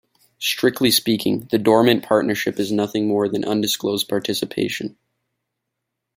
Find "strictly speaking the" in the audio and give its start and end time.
0.39-1.59